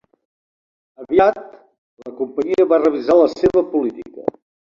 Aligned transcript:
Aviat, 1.01 1.35
la 2.07 2.15
companyia 2.23 2.67
va 2.73 2.81
revisar 2.85 3.17
la 3.19 3.29
seva 3.35 3.65
política. 3.77 4.27